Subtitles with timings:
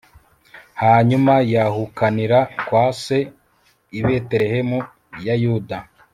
[0.81, 3.17] hanyuma yahukanira kwa se
[3.97, 4.77] i betelehemu
[5.25, 5.77] ya yuda